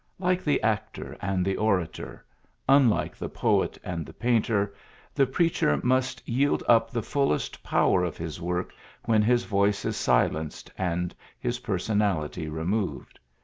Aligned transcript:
Like 0.17 0.43
the 0.43 0.59
actor 0.63 1.15
and 1.21 1.45
the 1.45 1.55
orator, 1.57 2.25
unlike 2.67 3.15
the 3.15 3.29
poet 3.29 3.77
and 3.83 4.03
the 4.03 4.13
painter, 4.15 4.73
the 5.13 5.27
preacher 5.27 5.79
must 5.83 6.27
yield 6.27 6.63
up 6.67 6.89
the 6.89 7.03
fullest 7.03 7.61
power 7.61 8.03
of 8.03 8.17
his 8.17 8.41
work 8.41 8.73
when 9.05 9.21
his 9.21 9.43
voice 9.43 9.85
is 9.85 9.95
silenced 9.97 10.71
and 10.75 11.13
his 11.39 11.59
personality 11.59 12.49
removed. 12.49 13.19